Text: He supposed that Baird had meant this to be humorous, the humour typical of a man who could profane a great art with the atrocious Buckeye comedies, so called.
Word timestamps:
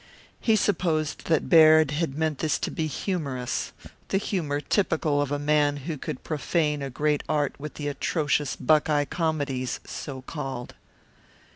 He 0.39 0.55
supposed 0.55 1.25
that 1.25 1.47
Baird 1.47 1.91
had 1.91 2.17
meant 2.17 2.39
this 2.39 2.57
to 2.57 2.71
be 2.71 2.87
humorous, 2.87 3.71
the 4.07 4.17
humour 4.17 4.59
typical 4.59 5.21
of 5.21 5.31
a 5.31 5.37
man 5.37 5.77
who 5.85 5.95
could 5.95 6.23
profane 6.23 6.81
a 6.81 6.89
great 6.89 7.21
art 7.29 7.53
with 7.59 7.75
the 7.75 7.87
atrocious 7.87 8.55
Buckeye 8.55 9.05
comedies, 9.05 9.79
so 9.85 10.23
called. 10.23 10.73